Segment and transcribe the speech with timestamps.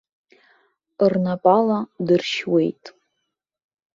[1.11, 2.83] Рнапала дыршьуеит.